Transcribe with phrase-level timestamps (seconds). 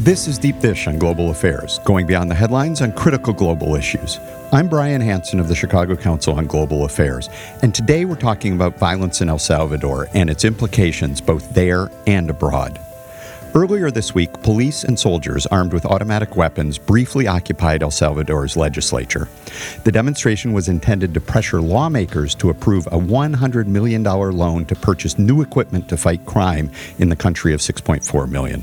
[0.00, 4.20] This is Deep Dish on Global Affairs, going beyond the headlines on critical global issues.
[4.52, 7.30] I'm Brian Hanson of the Chicago Council on Global Affairs,
[7.62, 12.28] and today we're talking about violence in El Salvador and its implications both there and
[12.28, 12.78] abroad.
[13.54, 19.28] Earlier this week, police and soldiers armed with automatic weapons briefly occupied El Salvador's legislature.
[19.84, 25.18] The demonstration was intended to pressure lawmakers to approve a $100 million loan to purchase
[25.18, 28.62] new equipment to fight crime in the country of 6.4 million.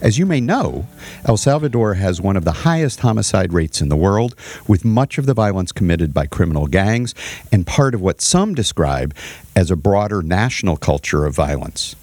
[0.00, 0.86] As you may know,
[1.24, 4.34] El Salvador has one of the highest homicide rates in the world,
[4.66, 7.14] with much of the violence committed by criminal gangs
[7.50, 9.14] and part of what some describe
[9.54, 11.96] as a broader national culture of violence.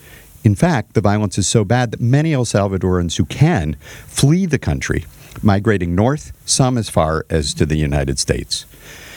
[0.44, 3.76] In fact, the violence is so bad that many El Salvadorans who can
[4.08, 5.06] flee the country,
[5.42, 8.66] migrating north, some as far as to the United States.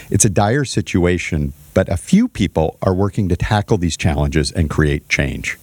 [0.09, 4.71] It's a dire situation, but a few people are working to tackle these challenges and
[4.71, 5.59] create change.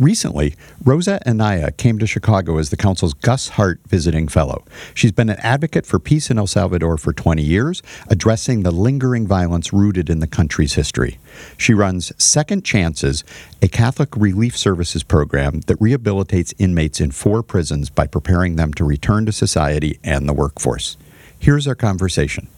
[0.00, 4.64] Recently, Rosa Anaya came to Chicago as the Council's Gus Hart Visiting Fellow.
[4.94, 9.26] She's been an advocate for peace in El Salvador for 20 years, addressing the lingering
[9.26, 11.18] violence rooted in the country's history.
[11.58, 13.24] She runs Second Chances,
[13.60, 18.84] a Catholic relief services program that rehabilitates inmates in four prisons by preparing them to
[18.84, 20.96] return to society and the workforce.
[21.38, 22.48] Here's our conversation.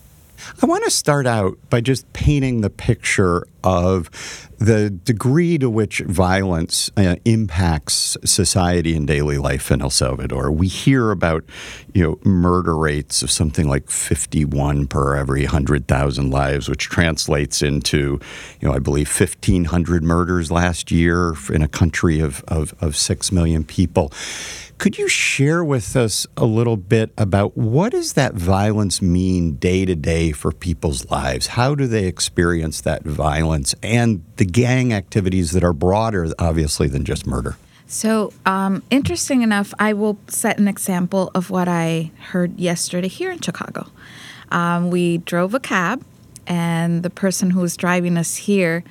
[0.63, 4.11] I want to start out by just painting the picture of
[4.59, 10.53] the degree to which violence uh, impacts society and daily life in El Salvador.
[10.53, 11.45] We hear about,
[11.93, 18.21] you know, murder rates of something like 51 per every 100,000 lives, which translates into,
[18.61, 23.33] you know, I believe 1,500 murders last year in a country of, of, of 6
[23.33, 24.13] million people.
[24.83, 29.85] Could you share with us a little bit about what does that violence mean day
[29.85, 31.47] to day for people's lives?
[31.47, 37.05] How do they experience that violence and the gang activities that are broader, obviously, than
[37.05, 37.57] just murder?
[37.87, 43.31] So, um, interesting enough, I will set an example of what I heard yesterday here
[43.31, 43.87] in Chicago.
[44.51, 46.05] Um, we drove a cab,
[46.49, 48.83] and the person who was driving us here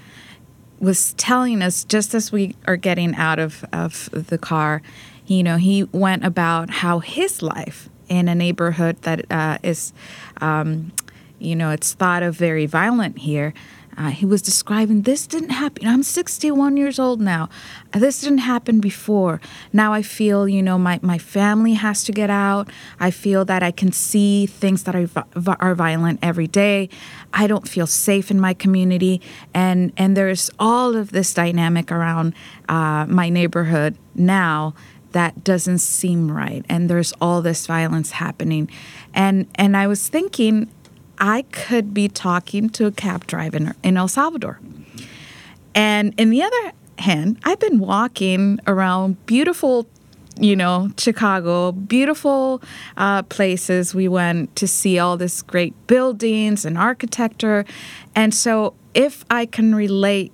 [0.79, 4.81] was telling us just as we are getting out of, of the car,
[5.27, 9.93] you know, he went about how his life in a neighborhood that uh, is,
[10.41, 10.91] um,
[11.39, 13.53] you know, it's thought of very violent here.
[13.97, 15.85] Uh, he was describing this didn't happen.
[15.87, 17.49] I'm 61 years old now.
[17.93, 19.41] This didn't happen before.
[19.73, 22.69] Now I feel, you know, my, my family has to get out.
[22.99, 25.09] I feel that I can see things that are,
[25.59, 26.89] are violent every day.
[27.33, 29.21] I don't feel safe in my community.
[29.53, 32.33] And, and there's all of this dynamic around
[32.69, 34.73] uh, my neighborhood now
[35.13, 38.69] that doesn't seem right and there's all this violence happening.
[39.13, 40.69] And and i was thinking
[41.17, 44.59] i could be talking to a cab driver in el salvador.
[45.73, 49.87] And in the other hand i've been walking around beautiful
[50.39, 52.61] you know chicago beautiful
[52.97, 53.93] uh, places.
[53.95, 57.65] We went to see all this great buildings and architecture.
[58.15, 60.31] And so if i can relate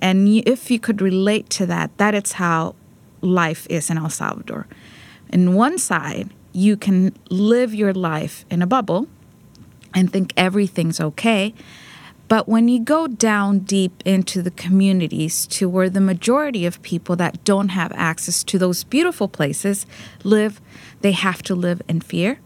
[0.00, 2.74] and if you could relate to that that is how
[3.20, 4.66] life is in El Salvador.
[5.30, 9.06] In one side, you can live your life in a bubble
[9.94, 11.54] and think everything's okay.
[12.28, 17.16] But when you go down deep into the communities to where the majority of people
[17.16, 19.86] that don't have access to those beautiful places
[20.24, 20.60] live,
[21.00, 22.38] they have to live in fear.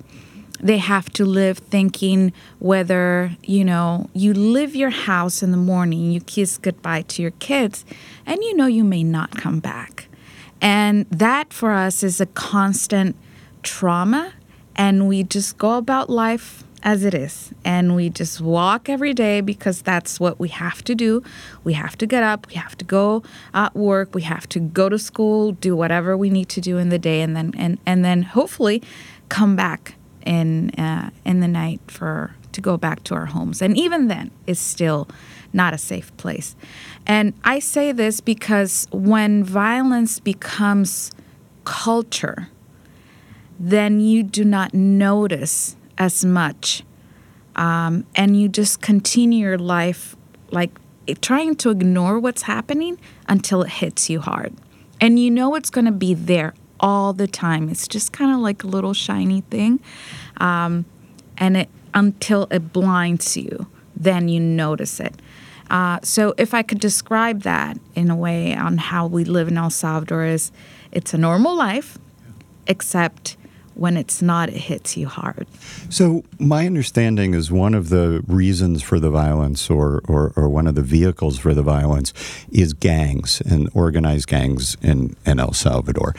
[0.60, 6.12] They have to live thinking whether, you know, you leave your house in the morning,
[6.12, 7.84] you kiss goodbye to your kids,
[8.24, 10.06] and you know you may not come back.
[10.62, 13.16] And that for us is a constant
[13.62, 14.32] trauma.
[14.74, 17.52] And we just go about life as it is.
[17.64, 21.22] And we just walk every day because that's what we have to do.
[21.64, 24.88] We have to get up, we have to go at work, we have to go
[24.88, 28.04] to school, do whatever we need to do in the day, and then and, and
[28.04, 28.82] then hopefully
[29.28, 29.94] come back
[30.24, 33.62] in uh, in the night for to go back to our homes.
[33.62, 35.08] And even then, it's still
[35.52, 36.56] not a safe place.
[37.06, 41.10] And I say this because when violence becomes
[41.64, 42.48] culture,
[43.58, 46.82] then you do not notice as much.
[47.54, 50.16] Um, and you just continue your life
[50.50, 50.70] like
[51.20, 52.98] trying to ignore what's happening
[53.28, 54.54] until it hits you hard.
[55.00, 57.68] And you know it's going to be there all the time.
[57.68, 59.80] It's just kind of like a little shiny thing.
[60.38, 60.84] Um,
[61.38, 65.20] and it until it blinds you, then you notice it.
[65.72, 69.56] Uh, so if I could describe that in a way on how we live in
[69.56, 70.52] El Salvador is
[70.92, 71.96] it's a normal life,
[72.66, 73.38] except
[73.74, 75.46] when it's not, it hits you hard.
[75.88, 80.66] So, my understanding is one of the reasons for the violence or, or, or, one
[80.66, 82.12] of the vehicles for the violence
[82.50, 86.14] is gangs and organized gangs in, in El Salvador.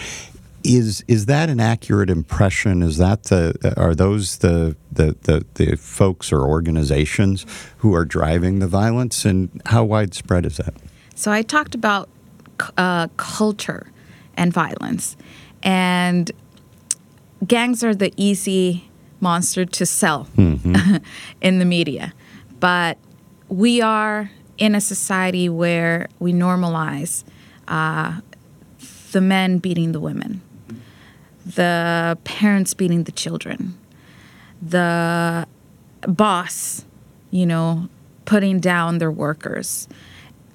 [0.64, 2.82] Is is that an accurate impression?
[2.82, 7.46] Is that the are those the the, the, the folks or organizations
[7.78, 10.74] who are driving the violence, and how widespread is that?
[11.16, 12.10] So I talked about
[12.78, 13.92] uh, culture
[14.36, 15.18] and violence,
[15.62, 16.32] and
[17.46, 18.90] gangs are the easy
[19.20, 20.98] monster to sell mm-hmm.
[21.42, 22.14] in the media,
[22.60, 22.98] but
[23.50, 27.24] we are in a society where we normalize
[27.68, 28.20] uh,
[29.12, 30.42] the men beating the women
[31.46, 33.78] the parents beating the children,
[34.62, 35.48] the
[36.08, 36.86] boss,
[37.32, 37.90] you know,
[38.26, 39.88] putting down their workers.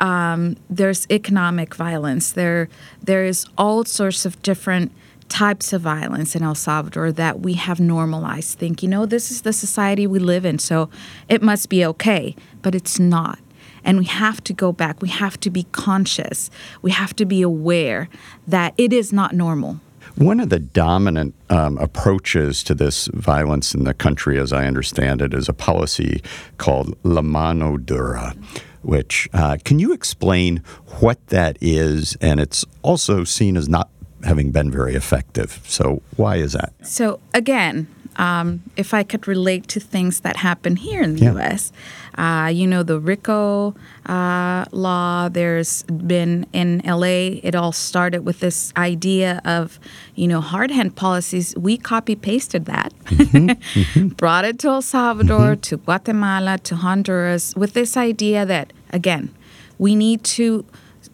[0.00, 2.32] Um, there's economic violence.
[2.32, 2.68] There,
[3.02, 4.92] there is all sorts of different
[5.28, 8.58] types of violence in El Salvador that we have normalized.
[8.58, 10.88] Think, you know, this is the society we live in, so
[11.28, 13.38] it must be okay, but it's not.
[13.84, 15.02] And we have to go back.
[15.02, 16.50] We have to be conscious.
[16.82, 18.08] We have to be aware
[18.46, 19.80] that it is not normal.
[20.18, 25.22] One of the dominant um, approaches to this violence in the country, as I understand
[25.22, 26.20] it, is a policy
[26.56, 28.34] called La Mano Dura.
[28.82, 30.64] Which uh, can you explain
[30.98, 32.16] what that is?
[32.20, 33.90] And it's also seen as not
[34.24, 35.60] having been very effective.
[35.64, 36.72] So why is that?
[36.82, 37.86] So again,
[38.18, 41.32] um, if I could relate to things that happen here in the yeah.
[41.32, 41.72] U.S.,
[42.16, 43.76] uh, you know, the RICO
[44.06, 49.78] uh, law, there's been in LA, it all started with this idea of,
[50.16, 51.54] you know, hard hand policies.
[51.56, 53.50] We copy pasted that, mm-hmm.
[53.80, 54.08] mm-hmm.
[54.08, 55.60] brought it to El Salvador, mm-hmm.
[55.60, 59.32] to Guatemala, to Honduras, with this idea that, again,
[59.78, 60.64] we need to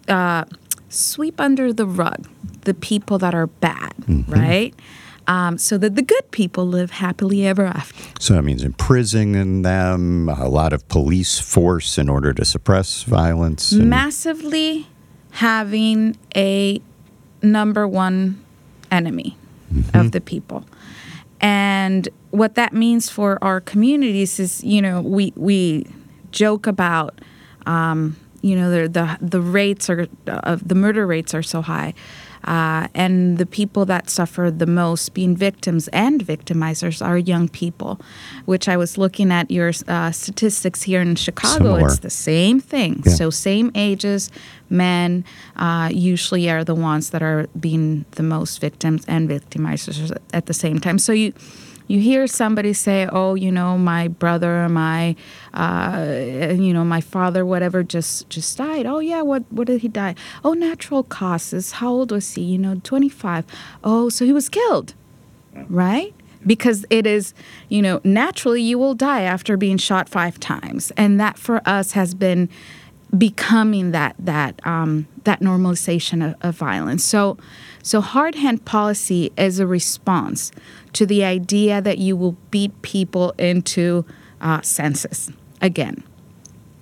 [0.08, 0.44] uh,
[0.88, 2.28] sweep under the rug
[2.62, 4.32] the people that are bad, mm-hmm.
[4.32, 4.74] right?
[5.26, 8.02] Um, so that the good people live happily ever after.
[8.20, 13.72] So that means imprisoning them, a lot of police force in order to suppress violence.
[13.72, 14.86] And- Massively
[15.32, 16.80] having a
[17.42, 18.42] number one
[18.90, 19.36] enemy
[19.72, 19.96] mm-hmm.
[19.96, 20.64] of the people.
[21.40, 25.86] And what that means for our communities is, you know, we, we
[26.30, 27.20] joke about,
[27.66, 31.94] um, you know, the, the, the rates are, uh, the murder rates are so high.
[32.44, 38.00] Uh, and the people that suffer the most, being victims and victimizers, are young people,
[38.44, 41.54] which I was looking at your uh, statistics here in Chicago.
[41.54, 41.86] Similar.
[41.86, 43.02] It's the same thing.
[43.04, 43.12] Yeah.
[43.12, 44.30] So, same ages,
[44.68, 45.24] men
[45.56, 50.54] uh, usually are the ones that are being the most victims and victimizers at the
[50.54, 50.98] same time.
[50.98, 51.32] So, you
[51.86, 55.16] you hear somebody say, "Oh, you know, my brother, my,
[55.52, 59.88] uh, you know, my father, whatever, just just died." Oh yeah, what what did he
[59.88, 60.14] die?
[60.44, 61.72] Oh, natural causes.
[61.72, 62.42] How old was he?
[62.42, 63.44] You know, twenty five.
[63.82, 64.94] Oh, so he was killed,
[65.68, 66.14] right?
[66.46, 67.32] Because it is,
[67.68, 71.92] you know, naturally you will die after being shot five times, and that for us
[71.92, 72.48] has been
[73.16, 77.04] becoming that that um, that normalization of, of violence.
[77.04, 77.36] So,
[77.84, 80.50] so hard hand policy is a response
[80.94, 84.06] to the idea that you will beat people into
[84.40, 86.02] uh, senses again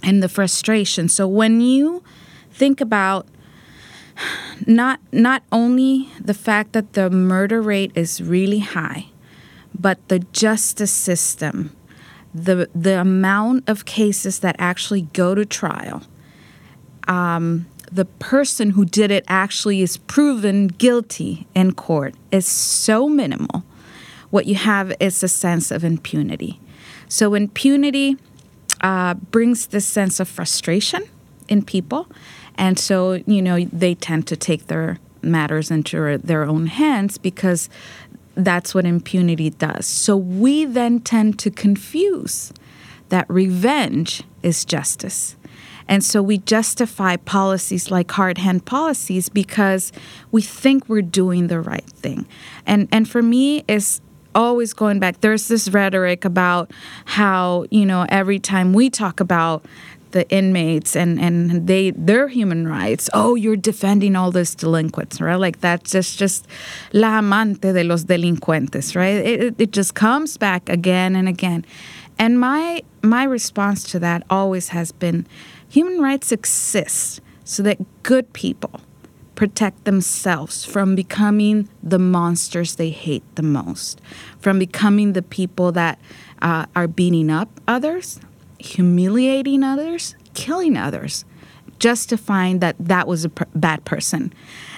[0.01, 1.09] and the frustration.
[1.09, 2.05] So when you
[2.53, 3.27] think about
[4.65, 9.07] not not only the fact that the murder rate is really high,
[9.77, 11.75] but the justice system,
[12.33, 16.05] the the amount of cases that actually go to trial,
[17.09, 23.65] um, the person who did it actually is proven guilty in court is so minimal
[24.33, 26.59] what you have is a sense of impunity.
[27.07, 28.17] So, impunity
[28.81, 31.05] uh, brings this sense of frustration
[31.49, 32.09] in people.
[32.57, 37.69] And so, you know, they tend to take their matters into their own hands because
[38.35, 39.87] that's what impunity does.
[39.87, 42.55] So, we then tend to confuse
[43.11, 45.37] that revenge is justice.
[45.89, 49.93] And so we justify policies like hard hand policies because
[50.31, 52.27] we think we're doing the right thing.
[52.67, 54.01] And and for me is
[54.35, 55.21] always going back.
[55.21, 56.71] There's this rhetoric about
[57.05, 59.65] how, you know, every time we talk about
[60.13, 63.11] the inmates and, and they their human rights.
[63.13, 65.37] Oh, you're defending all these delinquents, right?
[65.37, 66.47] Like that's just just
[66.93, 69.17] la amante de los delincuentes, right?
[69.17, 71.65] It, it just comes back again and again.
[72.19, 75.27] And my my response to that always has been
[75.73, 78.79] human rights exist so that good people
[79.35, 83.99] protect themselves from becoming the monsters they hate the most,
[84.39, 85.99] from becoming the people that
[86.43, 88.21] uh, are beating up others,
[88.59, 91.25] humiliating others, killing others,
[91.79, 94.31] justifying that that was a per- bad person.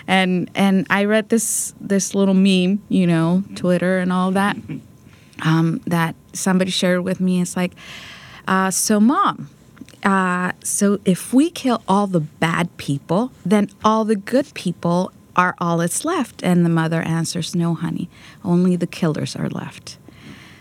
[0.06, 4.56] And and I read this this little meme, you know, Twitter and all that,
[5.42, 7.40] um, that somebody shared with me.
[7.40, 7.72] It's like,
[8.46, 9.50] uh, so mom,
[10.04, 15.54] uh, so if we kill all the bad people, then all the good people are
[15.58, 16.42] all that's left?
[16.42, 18.08] And the mother answers, No, honey,
[18.44, 19.98] only the killers are left.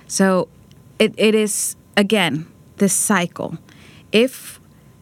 [0.08, 0.48] So
[0.98, 2.48] it, it is, again,
[2.78, 3.58] this cycle.
[4.12, 4.60] If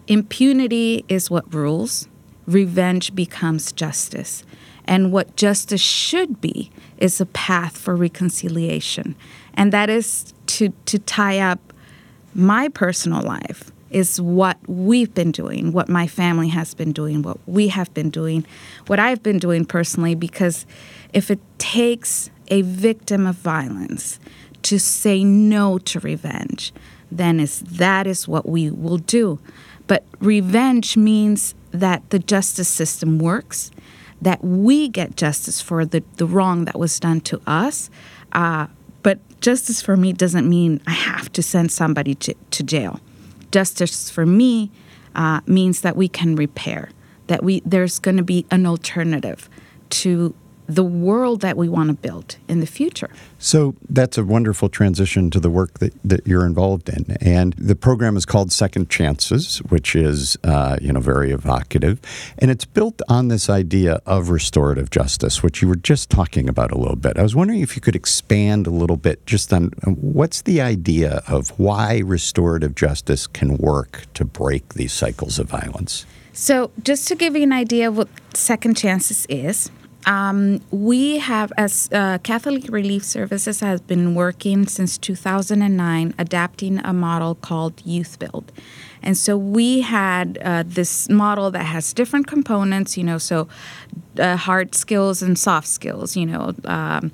[0.07, 2.07] impunity is what rules,
[2.47, 4.43] revenge becomes justice.
[4.85, 9.15] And what justice should be is a path for reconciliation.
[9.53, 11.59] And that is to, to tie up
[12.33, 17.37] my personal life is what we've been doing, what my family has been doing, what
[17.45, 18.45] we have been doing,
[18.87, 20.65] what I've been doing personally, because
[21.13, 24.19] if it takes a victim of violence
[24.63, 26.73] to say no to revenge,
[27.11, 29.39] then is that is what we will do.
[29.87, 33.71] But revenge means that the justice system works,
[34.21, 37.89] that we get justice for the, the wrong that was done to us.
[38.31, 38.67] Uh,
[39.03, 43.01] but justice for me doesn't mean I have to send somebody to, to jail
[43.51, 44.71] justice for me
[45.15, 46.89] uh, means that we can repair,
[47.27, 49.49] that we there's going to be an alternative
[49.89, 50.33] to
[50.75, 53.09] the world that we want to build in the future.
[53.39, 57.17] So that's a wonderful transition to the work that, that you're involved in.
[57.19, 61.99] And the program is called Second Chances, which is, uh, you know, very evocative.
[62.37, 66.71] And it's built on this idea of restorative justice, which you were just talking about
[66.71, 67.17] a little bit.
[67.17, 71.21] I was wondering if you could expand a little bit just on what's the idea
[71.27, 76.05] of why restorative justice can work to break these cycles of violence?
[76.33, 79.69] So, just to give you an idea of what Second Chances is,
[80.05, 86.93] um, we have, as uh, Catholic Relief Services, has been working since 2009, adapting a
[86.93, 88.51] model called Youth Build.
[89.03, 93.47] And so we had uh, this model that has different components, you know, so
[94.19, 97.11] uh, hard skills and soft skills, you know, um,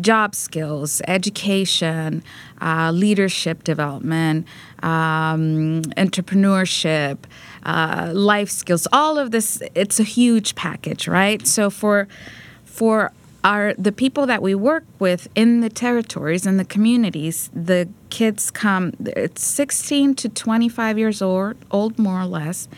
[0.00, 2.22] job skills, education,
[2.60, 4.46] uh, leadership development,
[4.82, 7.18] um, entrepreneurship,
[7.66, 8.86] uh, life skills.
[8.92, 11.46] All of this, it's a huge package, right?
[11.46, 12.06] So for
[12.64, 17.88] for our the people that we work with in the territories and the communities, the
[18.10, 18.92] kids come.
[19.00, 22.68] It's 16 to 25 years old, old more or less.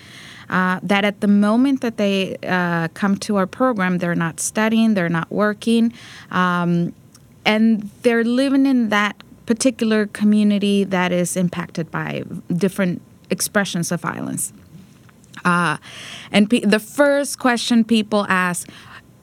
[0.48, 4.94] Uh, that at the moment that they uh, come to our program, they're not studying,
[4.94, 5.92] they're not working,
[6.30, 6.94] um,
[7.44, 9.14] and they're living in that
[9.44, 12.22] particular community that is impacted by
[12.56, 14.54] different expressions of violence.
[15.44, 15.78] Uh,
[16.32, 18.68] and pe- the first question people ask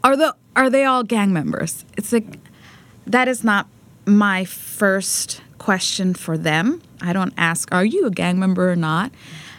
[0.04, 1.84] are the are they all gang members?
[1.98, 2.40] It's like
[3.08, 3.68] that is not
[4.06, 6.82] my first question for them.
[7.02, 9.12] I don't ask, are you a gang member or not?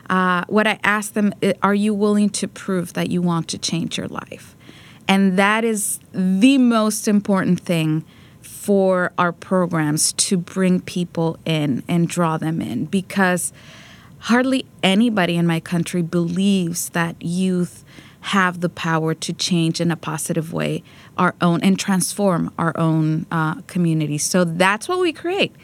[0.09, 3.99] Uh, what I ask them, are you willing to prove that you want to change
[3.99, 4.55] your life?
[5.09, 8.05] And that is the most important thing
[8.41, 13.53] for our programs to bring people in and draw them in because
[14.27, 17.85] hardly anybody in my country believes that youth
[18.21, 20.83] have the power to change in a positive way
[21.17, 24.25] our own and transform our own uh, communities.
[24.25, 25.55] So that's what we create.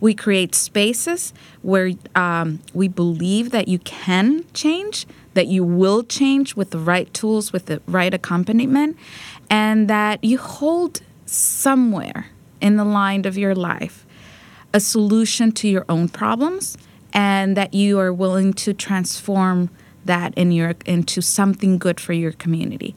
[0.00, 6.54] We create spaces where um, we believe that you can change, that you will change
[6.54, 8.98] with the right tools, with the right accompaniment,
[9.48, 12.26] and that you hold somewhere
[12.60, 14.04] in the line of your life
[14.74, 16.76] a solution to your own problems
[17.12, 19.70] and that you are willing to transform
[20.04, 22.94] that in your into something good for your community.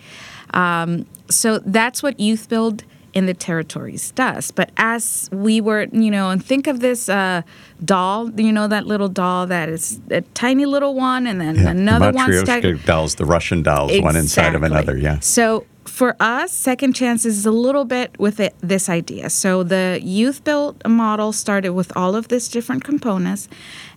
[0.53, 4.51] Um, so that's what Youth Build in the territories does.
[4.51, 7.43] But as we were, you know, and think of this uh,
[7.83, 11.69] doll, you know, that little doll that is a tiny little one, and then yeah,
[11.69, 12.77] another the one.
[12.85, 14.03] dolls, the Russian dolls, exactly.
[14.03, 14.97] one inside of another.
[14.97, 15.19] Yeah.
[15.19, 19.29] So for us, Second chances is a little bit with it, this idea.
[19.29, 23.47] So the Youth Build model started with all of these different components,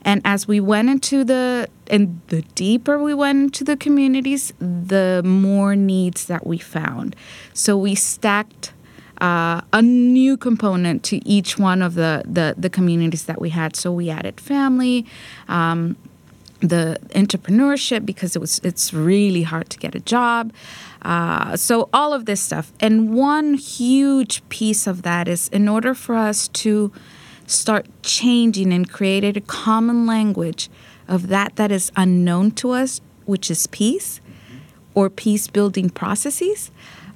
[0.03, 5.23] and as we went into the and the deeper we went into the communities, the
[5.25, 7.17] more needs that we found.
[7.55, 8.75] So we stacked
[9.23, 13.75] uh, a new component to each one of the, the, the communities that we had.
[13.75, 15.07] So we added family.
[15.49, 15.97] Um,
[16.69, 20.53] the entrepreneurship because it was it's really hard to get a job.
[21.03, 22.73] Uh, so all of this stuff.
[22.81, 26.93] And one huge piece of that is in order for us to
[27.47, 30.69] start changing and create a common language
[31.09, 34.21] of that that is unknown to us which is peace
[34.95, 36.71] or peace building processes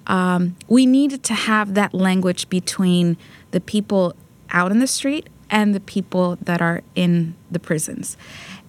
[0.07, 3.17] um, we needed to have that language between
[3.51, 4.15] the people
[4.51, 8.17] out in the street and the people that are in the prisons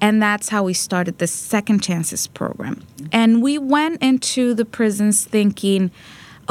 [0.01, 2.83] and that's how we started the Second Chances program.
[3.11, 5.91] And we went into the prisons thinking,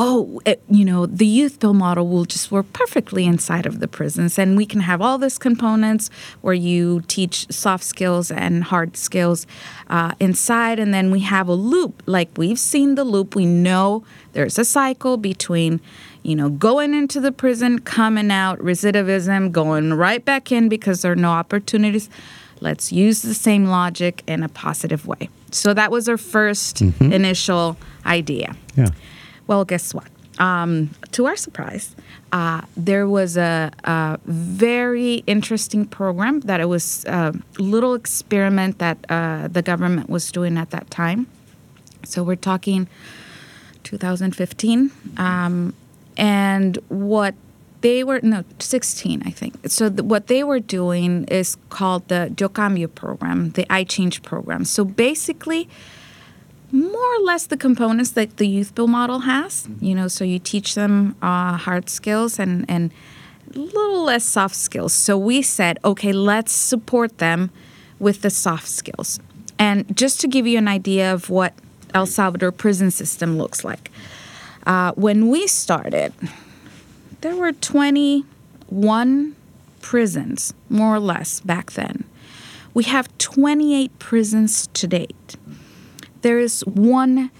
[0.02, 3.86] oh, it, you know, the Youth Build model will just work perfectly inside of the
[3.88, 6.08] prisons, and we can have all this components
[6.40, 9.46] where you teach soft skills and hard skills
[9.88, 12.02] uh, inside, and then we have a loop.
[12.06, 14.02] Like we've seen the loop, we know
[14.32, 15.80] there's a cycle between
[16.22, 21.12] you know, going into the prison, coming out, recidivism, going right back in because there
[21.12, 22.10] are no opportunities.
[22.60, 25.30] Let's use the same logic in a positive way.
[25.50, 27.12] So that was our 1st Mm-hmm.
[27.12, 28.54] initial idea.
[28.76, 28.90] Yeah.
[29.50, 30.06] Well, guess what?
[30.38, 31.96] Um, to our surprise,
[32.30, 38.98] uh, there was a, a very interesting program that it was a little experiment that
[39.08, 41.26] uh, the government was doing at that time.
[42.04, 42.86] So we're talking
[43.82, 44.92] 2015.
[45.16, 45.74] Um,
[46.16, 47.34] and what
[47.80, 49.56] they were, no, 16, I think.
[49.66, 54.64] So what they were doing is called the Yo Cambio program, the I Change program.
[54.64, 55.68] So basically,
[56.72, 60.38] more or less the components that the Youth Build model has you know so you
[60.38, 62.92] teach them uh, hard skills and and
[63.54, 64.92] a little less soft skills.
[64.92, 67.50] So we said okay let's support them
[67.98, 69.20] with the soft skills.
[69.58, 71.52] And just to give you an idea of what
[71.92, 73.90] el salvador prison system looks like
[74.66, 76.12] uh, when we started
[77.20, 79.36] there were 21
[79.82, 82.04] prisons more or less back then.
[82.72, 85.36] We have 28 prisons to date
[86.22, 87.30] there is one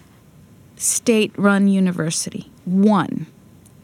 [0.76, 2.50] state run university.
[2.64, 3.26] One.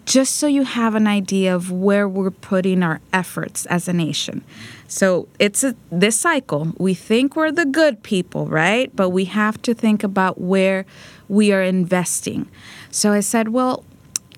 [0.05, 4.45] Just so you have an idea of where we're putting our efforts as a nation.
[4.87, 6.73] So it's a, this cycle.
[6.79, 8.95] We think we're the good people, right?
[8.95, 10.87] But we have to think about where
[11.29, 12.49] we are investing.
[12.93, 13.85] So I said, well,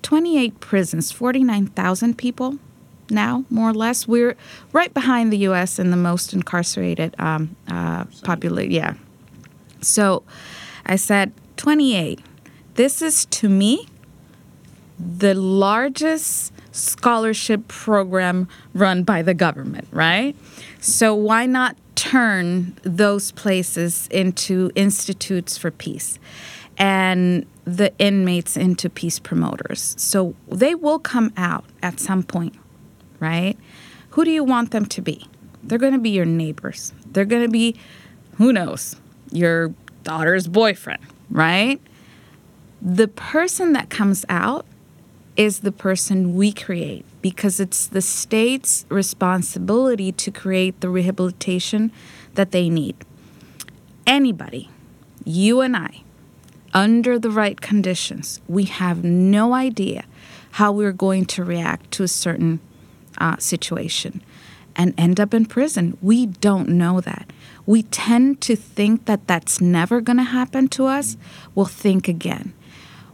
[0.01, 2.57] 28 prisons, 49,000 people
[3.11, 4.07] now, more or less.
[4.07, 4.35] We're
[4.73, 5.77] right behind the U.S.
[5.77, 8.71] in the most incarcerated um, uh, population.
[8.71, 8.93] Yeah.
[9.81, 10.23] So
[10.85, 12.21] I said, 28.
[12.75, 13.87] This is to me
[14.97, 20.35] the largest scholarship program run by the government, right?
[20.79, 26.19] So why not turn those places into institutes for peace
[26.77, 29.95] and the inmates into peace promoters?
[29.97, 32.55] So they will come out at some point,
[33.19, 33.57] right?
[34.11, 35.25] Who do you want them to be?
[35.63, 36.93] They're going to be your neighbors.
[37.05, 37.75] They're going to be,
[38.37, 38.95] who knows,
[39.31, 41.79] your daughter's boyfriend, right?
[42.81, 44.65] The person that comes out
[45.35, 51.91] is the person we create because it's the state's responsibility to create the rehabilitation
[52.35, 52.95] that they need.
[54.05, 54.69] Anybody,
[55.23, 56.01] you and I,
[56.73, 60.05] under the right conditions, we have no idea
[60.51, 62.59] how we're going to react to a certain
[63.17, 64.21] uh, situation
[64.75, 65.97] and end up in prison.
[66.01, 67.29] We don't know that.
[67.69, 71.17] We tend to think that that's never going to happen to us.
[71.53, 72.53] We'll think again.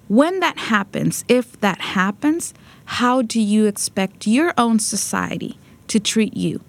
[0.08, 2.54] When that happens, if that happens,
[2.86, 6.62] how do you expect your own society to treat you?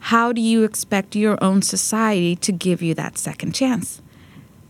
[0.00, 4.02] How do you expect your own society to give you that second chance?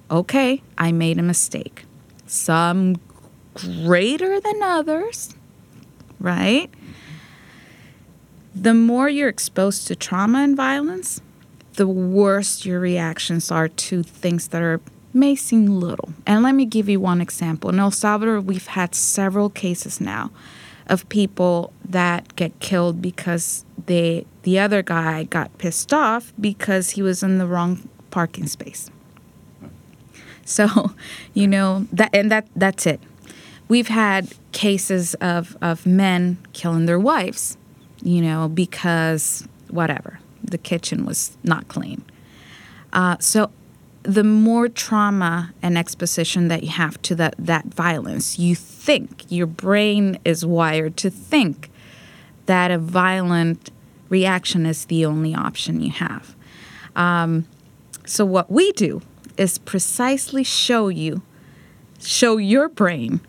[0.09, 1.87] Okay, I made a mistake.
[2.25, 3.01] Some
[3.55, 5.35] greater than others,
[6.21, 6.71] right?
[8.55, 11.21] The more you're exposed to trauma and violence,
[11.75, 14.81] the worse your reactions are to things that are
[15.13, 16.13] may seem little.
[16.27, 17.71] And let me give you one example.
[17.71, 20.31] In El Salvador, we've had several cases now
[20.89, 27.03] of people that get killed because they the other guy got pissed off because he
[27.03, 28.91] was in the wrong parking space.
[30.45, 30.93] So,
[31.35, 33.01] you know, that and that that's it.
[33.69, 37.57] We've had cases of of men killing their wives,
[38.03, 40.19] you know, because whatever,
[40.51, 42.05] the kitchen was not clean.
[42.93, 43.51] Uh, so
[44.05, 49.47] the more trauma and exposition that you have to that, that violence, you think, your
[49.47, 51.71] brain is wired to think
[52.47, 53.71] that a violent
[54.11, 56.37] reaction is the only option you have.
[56.95, 57.47] Um,
[58.05, 59.01] so, what we do
[59.39, 61.23] is precisely show you,
[61.99, 63.21] show your brain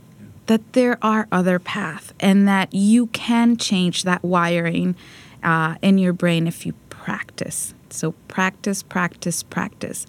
[0.48, 4.96] that there are other paths and that you can change that wiring
[5.42, 6.74] uh, in your brain if you
[7.06, 7.76] practice.
[7.92, 10.08] So practice, practice, practice.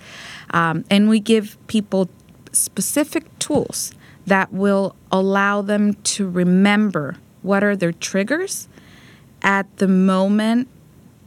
[0.52, 2.08] Um, and we give people
[2.52, 3.92] specific tools
[4.26, 8.66] that will allow them to remember what are their triggers
[9.42, 10.68] at the moment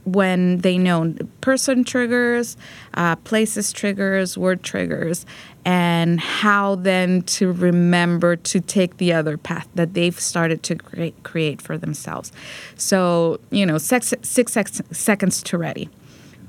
[0.05, 2.58] when they know person triggers,
[2.95, 5.23] uh, places triggers, word triggers,
[5.69, 11.21] and how then to remember to take the other path that they've started to create,
[11.21, 12.32] create for themselves.
[12.75, 14.58] So, you know, six, six
[14.91, 15.88] seconds to ready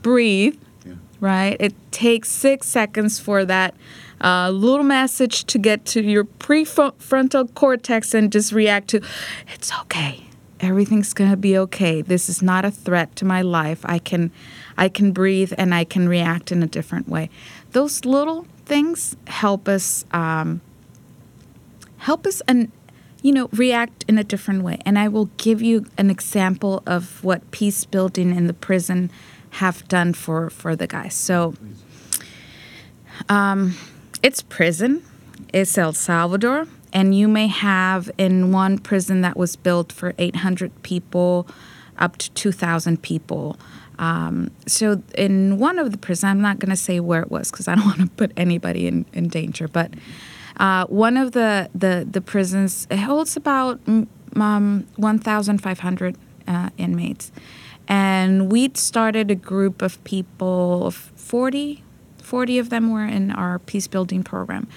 [0.00, 0.58] breathe,
[1.20, 1.54] right?
[1.60, 3.74] It takes six seconds for that
[4.22, 9.02] a little message to get to your prefrontal cortex and just react to,
[9.52, 10.24] it's okay.
[10.60, 12.00] Everything's going to be okay.
[12.00, 13.80] This is not a threat to my life.
[13.84, 14.30] I can
[14.78, 17.28] I can breathe and I can react in a different way.
[17.72, 20.60] Those little things help us um,
[21.98, 22.70] help us and
[23.20, 24.78] you know react in a different way.
[24.86, 29.10] And I will give you an example of what peace building in the prison
[29.60, 31.14] have done for for the guys.
[31.14, 31.54] So
[33.28, 33.74] um,
[34.22, 35.02] it's prison.
[35.52, 40.82] It's El Salvador and you may have in one prison that was built for 800
[40.82, 41.48] people
[41.98, 43.56] up to 2,000 people.
[44.00, 47.50] Um, so in one of the prisons, I'm not going to say where it was
[47.50, 49.92] because I don't want to put anybody in, in danger, but
[50.58, 56.16] uh, one of the, the, the prisons holds about um, 1,500
[56.48, 57.30] uh, inmates.
[57.86, 61.82] And we'd started a group of people, of 40,
[62.22, 64.68] 40 of them were in our peace building program.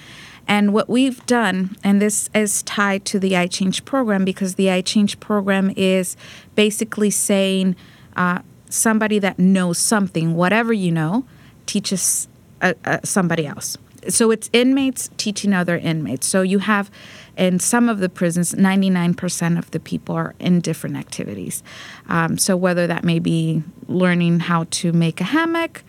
[0.46, 4.70] And what we've done, and this is tied to the I Change program because the
[4.70, 6.16] I Change program is
[6.54, 7.76] basically saying
[8.16, 8.40] uh,
[8.74, 11.24] somebody that knows something, whatever you know,
[11.66, 12.28] teaches
[12.60, 13.76] uh, uh, somebody else.
[14.08, 16.26] So it's inmates teaching other inmates.
[16.26, 16.90] So you have
[17.36, 21.62] in some of the prisons, 99% of the people are in different activities.
[22.08, 25.82] Um, so whether that may be learning how to make a hammock,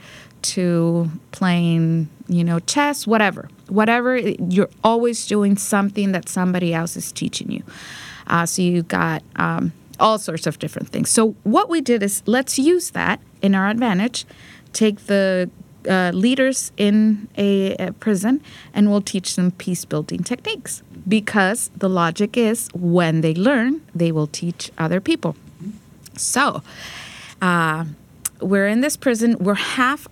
[0.46, 3.50] to playing, you know, chess, whatever.
[3.68, 7.64] Whatever, you're always doing something that somebody else is teaching you.
[8.28, 11.10] Uh, so you got um, all sorts of different things.
[11.10, 14.26] So what we did is let's use that in our advantage,
[14.74, 15.50] take the
[15.88, 18.42] uh, leaders in a, a, prison
[18.74, 24.12] and we'll teach them peace building techniques because the logic is when they learn, they
[24.12, 25.36] will teach other people.
[26.18, 26.64] So,
[27.42, 27.86] uh,
[28.42, 29.38] we're in this prison.
[29.40, 30.08] We're half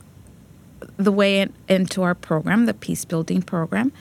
[0.97, 3.91] the way in, into our program, the peace building program,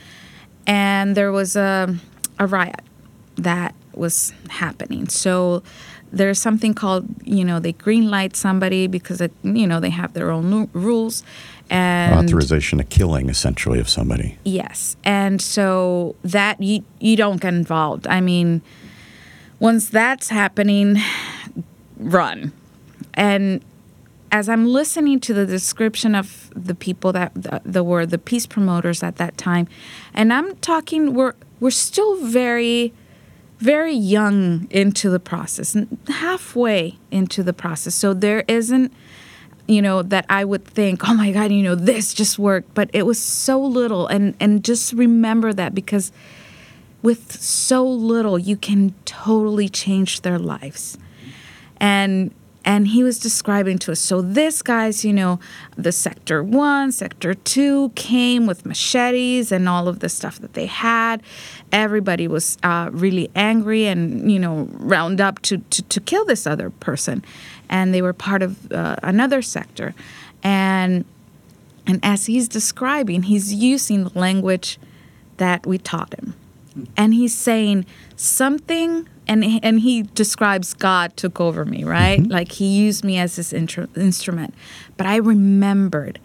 [0.66, 1.96] and there was a,
[2.38, 2.82] a riot
[3.36, 5.08] that was happening.
[5.08, 5.62] So
[6.12, 10.12] there's something called, you know, they green light somebody because, it, you know, they have
[10.12, 11.24] their own rules.
[11.70, 14.38] And authorization of killing essentially of somebody.
[14.44, 14.96] Yes.
[15.04, 18.06] And so that you you don't get involved.
[18.06, 18.60] I mean,
[19.58, 20.98] once that's happening,
[21.96, 22.52] run.
[23.14, 23.64] And
[24.30, 28.46] as I'm listening to the description of the people that the, the were the peace
[28.46, 29.68] promoters at that time,
[30.12, 32.92] and I'm talking, we're we're still very,
[33.62, 35.76] very young into the process,
[36.08, 37.94] halfway into the process.
[37.94, 38.92] So there isn't,
[39.68, 42.90] you know, that I would think, oh my God, you know, this just worked, but
[42.92, 46.10] it was so little, and and just remember that because
[47.02, 50.98] with so little, you can totally change their lives,
[51.76, 55.40] and and he was describing to us so this guy's you know
[55.76, 60.66] the sector one sector two came with machetes and all of the stuff that they
[60.66, 61.22] had.
[61.72, 66.46] Everybody was uh, really angry and you know round up to, to, to kill this
[66.46, 67.24] other person.
[67.68, 69.94] And they were part of uh, another sector.
[70.42, 71.04] And
[71.86, 74.78] and as he's describing he's using the language
[75.38, 76.34] that we taught him
[76.96, 82.20] and he's saying something and and he describes God took over me, right?
[82.20, 82.32] Mm-hmm.
[82.32, 84.54] Like he used me as this intro, instrument.
[84.96, 86.18] But I remembered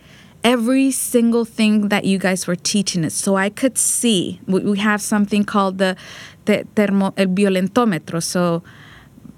[0.43, 4.39] every single thing that you guys were teaching us, so I could see.
[4.47, 5.95] We, we have something called the
[6.45, 8.21] the thermo el violentómetro.
[8.23, 8.63] So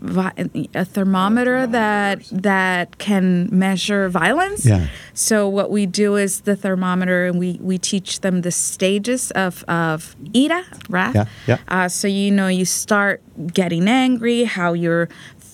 [0.02, 4.66] a thermometer that that can measure violence.
[4.66, 4.88] Yeah.
[5.14, 9.64] So what we do is the thermometer, and we we teach them the stages of
[9.68, 11.16] of ira, wrath.
[11.16, 11.26] Yeah.
[11.48, 11.58] Yeah.
[11.68, 13.22] Uh, so you know you start
[13.54, 15.10] getting angry, how you're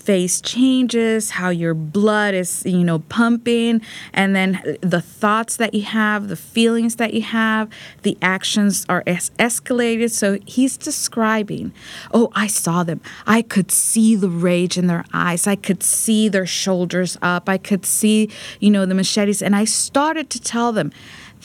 [0.06, 3.82] face changes, how your blood is, you know, pumping,
[4.14, 7.68] and then the thoughts that you have, the feelings that you have,
[8.04, 10.12] the actions are es- escalated.
[10.12, 11.74] So he's describing,
[12.14, 13.02] oh, I saw them.
[13.26, 15.48] I could see the rage in their eyes.
[15.48, 17.50] I could see their shoulders up.
[17.50, 19.42] I could see, you know, the machetes.
[19.42, 20.92] And I started to tell them,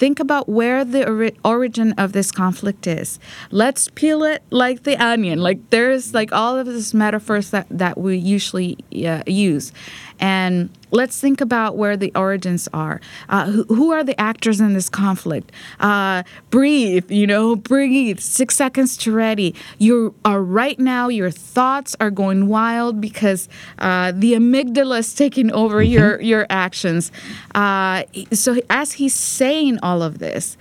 [0.00, 3.18] Think about where the ori- origin of this conflict is.
[3.50, 5.40] Let's peel it like the onion.
[5.42, 9.72] Like there's like all of these metaphors that, that we usually uh, use.
[10.20, 13.00] And let's think about where the origins are.
[13.28, 15.50] Uh, who, who, are the actors in this conflict?
[15.80, 18.20] Uh, breathe, you know, breathe.
[18.20, 19.54] Six seconds to ready.
[19.78, 25.50] You are right now, your thoughts are going wild because uh, the amygdala is taking
[25.52, 25.92] over mm-hmm.
[25.92, 27.10] your, your actions.
[27.54, 30.56] Uh, so as he's saying all of this,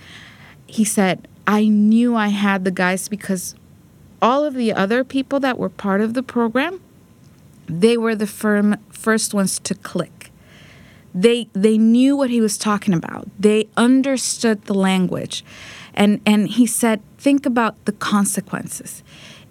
[0.66, 3.54] he said, I knew I had the guys because
[4.22, 6.80] all of the other people that were part of the program,
[7.70, 10.30] they were the firm first ones to click.
[11.14, 13.28] They they knew what he was talking about.
[13.38, 15.44] They understood the language.
[15.94, 19.02] And and he said, think about the consequences.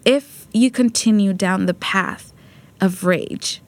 [0.06, 2.34] If you continue down the path
[2.82, 3.62] of rage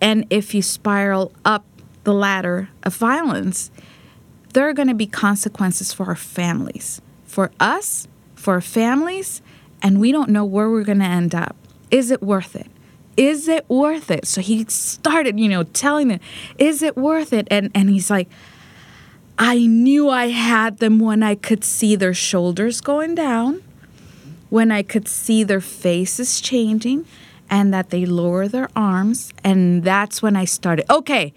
[0.00, 1.64] and if you spiral up
[2.04, 3.70] the ladder of violence,
[4.52, 9.42] there are going to be consequences for our families, for us, for our families,
[9.82, 11.56] and we don't know where we're going to end up.
[11.90, 12.68] Is it worth it?
[13.16, 14.26] Is it worth it?
[14.26, 16.20] So he started, you know, telling them,
[16.58, 17.46] is it worth it?
[17.50, 18.28] And and he's like,
[19.38, 23.62] I knew I had them when I could see their shoulders going down,
[24.48, 27.04] when I could see their faces changing,
[27.50, 29.32] and that they lower their arms.
[29.42, 30.90] And that's when I started.
[30.90, 31.32] Okay,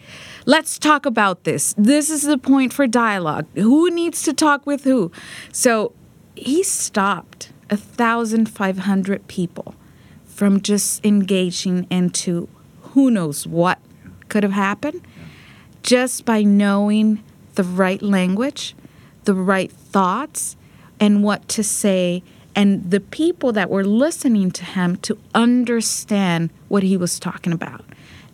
[0.45, 1.73] let's talk about this.
[1.77, 3.47] This is the point for dialogue.
[3.55, 5.11] Who needs to talk with who?
[5.51, 5.93] So
[6.35, 9.75] he stopped 1,500 people
[10.37, 12.47] from just engaging into
[12.93, 13.79] who knows what
[14.29, 15.01] could have happened
[15.81, 17.23] just by knowing
[17.55, 18.75] the right language,
[19.23, 20.55] the right thoughts,
[20.99, 22.21] and what to say,
[22.55, 27.83] and the people that were listening to him to understand what he was talking about.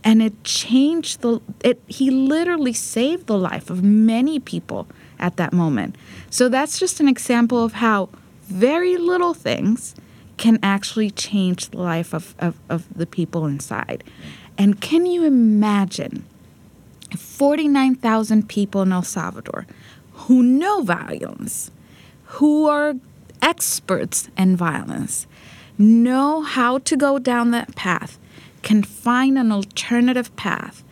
[0.04, 4.88] And it changed the it he literally saved the life of many people
[5.20, 5.96] at that moment.
[6.30, 8.10] So that's just an example of how
[8.50, 9.96] very little things
[10.44, 14.04] can actually change the life of, of, of the people inside.
[14.58, 16.26] And can you imagine
[17.16, 19.66] 49,000 people in El Salvador
[20.12, 21.72] who know violence,
[22.26, 22.96] who are
[23.42, 25.28] experts in violence,
[25.78, 28.20] know how to go down that path,
[28.64, 30.84] can find an alternative path,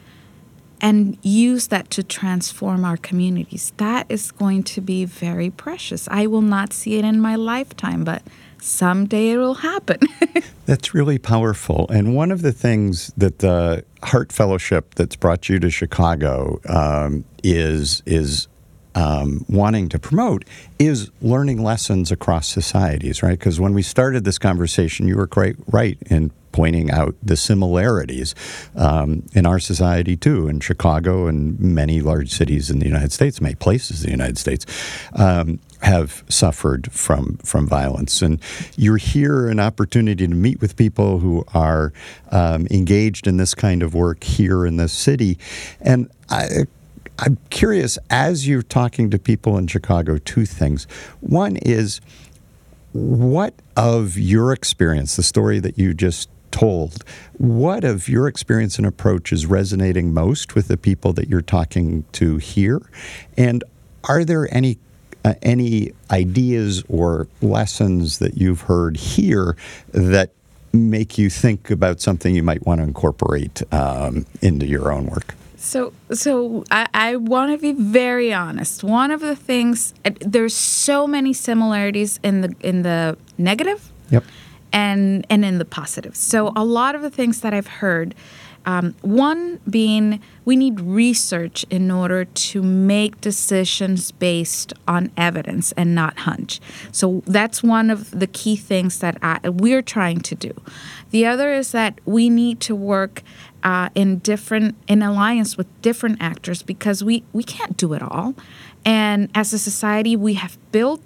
[0.79, 3.73] and use that to transform our communities.
[3.75, 6.07] That is going to be very precious.
[6.09, 8.23] I will not see it in my lifetime, but
[8.61, 9.99] someday it will happen.
[10.65, 11.87] that's really powerful.
[11.89, 17.25] And one of the things that the Hart Fellowship that's brought you to Chicago um,
[17.43, 18.47] is is
[18.93, 20.43] um, wanting to promote
[20.77, 23.39] is learning lessons across societies, right?
[23.39, 28.35] Because when we started this conversation, you were quite right in pointing out the similarities
[28.75, 33.41] um, in our society too, in Chicago and many large cities in the United States,
[33.41, 34.65] many places in the United States.
[35.13, 38.39] Um, have suffered from from violence, and
[38.77, 41.91] you're here an opportunity to meet with people who are
[42.31, 45.39] um, engaged in this kind of work here in this city,
[45.81, 46.65] and I,
[47.17, 50.17] I'm curious as you're talking to people in Chicago.
[50.17, 50.85] Two things.
[51.19, 52.01] One is
[52.93, 57.03] what of your experience, the story that you just told,
[57.37, 62.05] what of your experience and approach is resonating most with the people that you're talking
[62.13, 62.81] to here?
[63.37, 63.63] And
[64.03, 64.77] are there any
[65.23, 69.55] uh, any ideas or lessons that you've heard here
[69.91, 70.31] that
[70.73, 75.35] make you think about something you might want to incorporate um, into your own work?
[75.57, 78.83] So, so I, I want to be very honest.
[78.83, 84.23] One of the things there's so many similarities in the in the negative, yep,
[84.73, 86.15] and and in the positive.
[86.15, 88.15] So a lot of the things that I've heard
[88.65, 95.95] um, one being we need research in order to make decisions based on evidence and
[95.95, 96.59] not hunch.
[96.91, 100.53] So that's one of the key things that I, we're trying to do.
[101.11, 103.23] The other is that we need to work
[103.63, 108.35] uh, in different in alliance with different actors because we we can't do it all,
[108.85, 111.01] and as a society we have built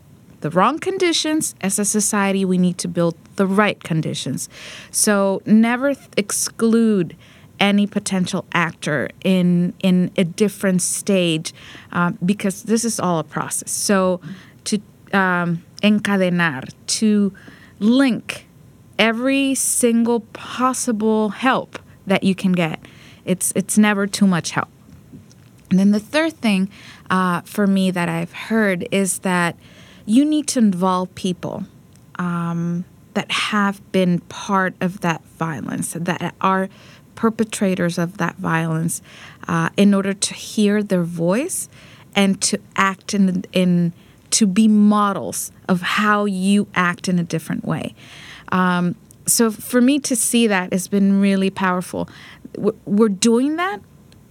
[0.45, 1.55] the wrong conditions.
[1.61, 4.47] As a society, we need to build the right conditions.
[4.91, 7.15] So never th- exclude
[7.59, 11.51] any potential actor in in a different stage
[11.91, 13.71] uh, because this is all a process.
[13.71, 14.21] So
[14.65, 14.79] to
[15.13, 17.33] um, encadenar, to
[17.79, 18.45] link
[18.99, 22.79] every single possible help that you can get.
[23.25, 24.69] It's it's never too much help.
[25.71, 26.69] And then the third thing
[27.09, 29.55] uh, for me that I've heard is that
[30.05, 31.63] you need to involve people
[32.17, 36.69] um, that have been part of that violence, that are
[37.15, 39.01] perpetrators of that violence
[39.47, 41.69] uh, in order to hear their voice
[42.15, 43.93] and to act in, in
[44.31, 47.95] to be models of how you act in a different way.
[48.51, 52.09] Um, so for me to see that has been really powerful.
[52.57, 53.81] We're doing that,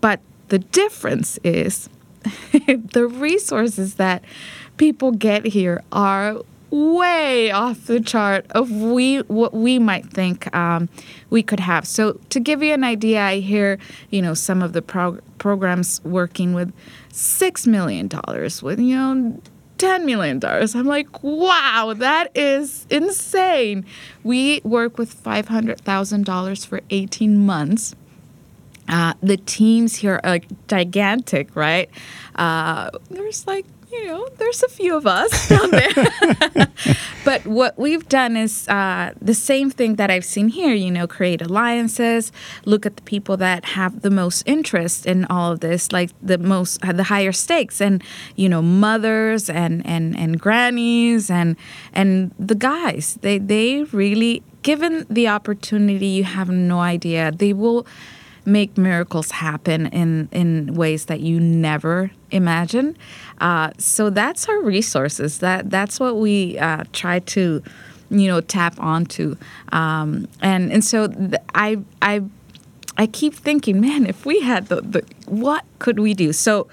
[0.01, 1.89] but the difference is
[2.67, 4.25] the resources that
[4.77, 10.89] people get here are way off the chart of we what we might think um,
[11.31, 11.87] we could have.
[11.87, 13.79] So to give you an idea, I hear
[14.11, 16.73] you know some of the prog- programs working with
[17.13, 19.41] six million dollars, with you know.
[19.77, 20.41] $10 million.
[20.43, 23.85] I'm like, wow, that is insane.
[24.23, 27.97] We work with $500,000 for 18 months
[28.89, 31.89] Uh, the teams here are gigantic, right?
[32.35, 36.67] Uh, there's like you know, there's a few of us down there.
[37.25, 41.07] but what we've done is uh, the same thing that I've seen here, you know,
[41.07, 42.33] create alliances,
[42.65, 46.39] look at the people that have the most interest in all of this, like the
[46.39, 48.03] most, the higher stakes, and,
[48.35, 51.57] you know, mothers and, and, and grannies and,
[51.93, 53.17] and the guys.
[53.21, 57.31] They, they really, given the opportunity, you have no idea.
[57.31, 57.87] They will
[58.47, 62.97] make miracles happen in in ways that you never imagine.
[63.41, 65.39] Uh, so that's our resources.
[65.39, 67.63] That that's what we uh, try to,
[68.11, 69.37] you know, tap onto.
[69.73, 72.23] Um, and and so th- I I
[72.97, 76.33] I keep thinking, man, if we had the, the what could we do?
[76.33, 76.69] So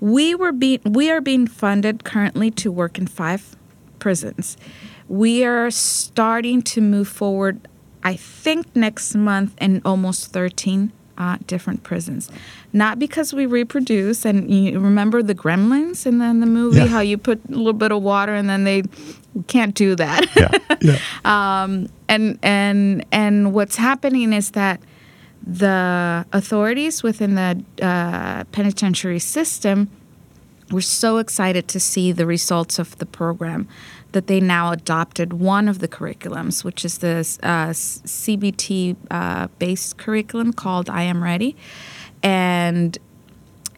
[0.00, 3.56] we were being we are being funded currently to work in five
[3.98, 4.56] prisons.
[5.08, 7.66] We are starting to move forward.
[8.02, 12.30] I think next month in almost 13 uh, different prisons.
[12.72, 16.86] Not because we reproduce, and you remember the gremlins in the, in the movie, yeah.
[16.86, 18.84] how you put a little bit of water and then they
[19.46, 20.34] can't do that.
[20.34, 20.76] Yeah.
[20.80, 21.62] yeah.
[21.62, 24.80] um, and, and, and what's happening is that
[25.46, 29.90] the authorities within the uh, penitentiary system
[30.70, 33.68] were so excited to see the results of the program
[34.12, 39.96] that they now adopted one of the curriculums, which is the uh, CBT uh, based
[39.96, 41.56] curriculum called I Am Ready.
[42.22, 42.98] And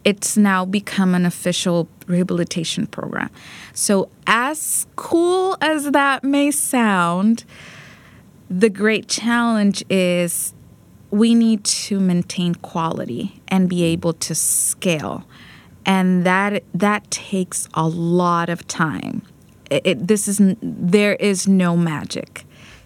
[0.03, 3.29] it's now become an official rehabilitation program.
[3.73, 7.45] So, as cool as that may sound,
[8.49, 10.53] the great challenge is
[11.09, 15.25] we need to maintain quality and be able to scale.
[15.85, 19.21] And that that takes a lot of time
[19.69, 22.45] it, this is there is no magic.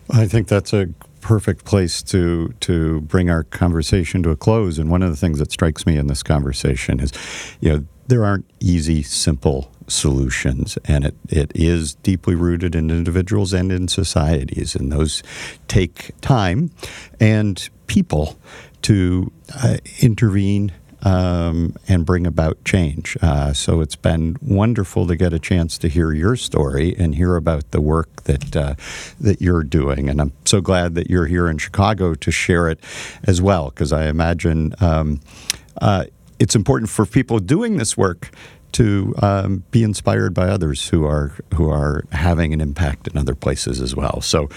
[0.09, 0.87] I think that's a
[1.21, 4.79] perfect place to to bring our conversation to a close.
[4.79, 7.11] And one of the things that strikes me in this conversation is,
[7.59, 13.53] you know, there aren't easy, simple solutions, and it, it is deeply rooted in individuals
[13.53, 15.23] and in societies, and those
[15.67, 16.71] take time
[17.19, 18.37] and people
[18.81, 19.31] to
[19.63, 20.71] uh, intervene
[21.03, 23.17] um, and bring about change.
[23.21, 27.35] Uh, so it's been wonderful to get a chance to hear your story and hear
[27.35, 28.75] about the work that uh,
[29.19, 30.09] that you're doing.
[30.09, 32.79] And I'm so glad that you're here in Chicago to share it
[33.23, 34.73] as well, because I imagine.
[34.79, 35.19] Um,
[35.81, 36.05] uh,
[36.39, 38.29] it's important for people doing this work
[38.73, 43.35] to um, be inspired by others who are who are having an impact in other
[43.35, 44.21] places as well.
[44.21, 44.49] So,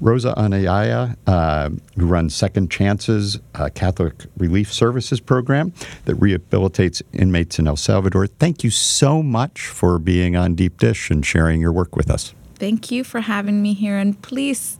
[0.00, 3.38] Rosa Anaya, uh, who runs Second Chances
[3.74, 5.72] Catholic Relief Services program
[6.06, 8.26] that rehabilitates inmates in El Salvador.
[8.26, 12.34] Thank you so much for being on Deep Dish and sharing your work with us.
[12.56, 14.78] Thank you for having me here, and please,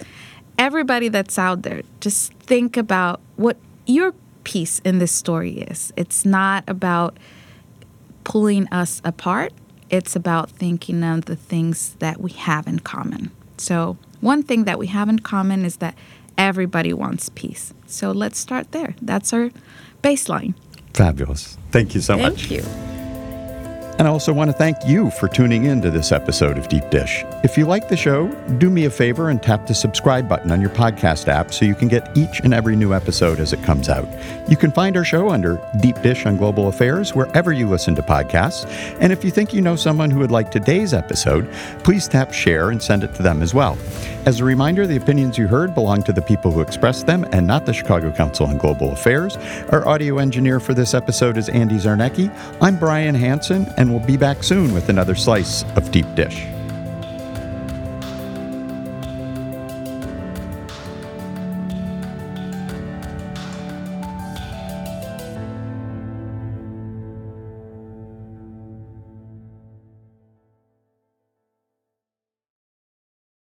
[0.58, 5.92] everybody that's out there, just think about what your piece in this story is.
[5.96, 7.16] It's not about
[8.28, 9.54] pulling us apart.
[9.88, 13.30] It's about thinking of the things that we have in common.
[13.56, 15.96] So, one thing that we have in common is that
[16.36, 17.72] everybody wants peace.
[17.86, 18.94] So, let's start there.
[19.00, 19.50] That's our
[20.02, 20.52] baseline.
[20.92, 21.56] Fabulous.
[21.70, 22.46] Thank you so Thank much.
[22.46, 22.97] Thank you.
[23.98, 26.88] And I also want to thank you for tuning in to this episode of Deep
[26.88, 27.24] Dish.
[27.42, 30.60] If you like the show, do me a favor and tap the subscribe button on
[30.60, 33.88] your podcast app so you can get each and every new episode as it comes
[33.88, 34.06] out.
[34.48, 38.02] You can find our show under Deep Dish on Global Affairs wherever you listen to
[38.02, 38.66] podcasts.
[39.00, 42.70] And if you think you know someone who would like today's episode, please tap share
[42.70, 43.76] and send it to them as well.
[44.26, 47.46] As a reminder, the opinions you heard belong to the people who expressed them and
[47.46, 49.36] not the Chicago Council on Global Affairs.
[49.70, 52.30] Our audio engineer for this episode is Andy Zarnecki.
[52.60, 56.57] I'm Brian Hanson, and we'll be back soon with another slice of Deep Dish.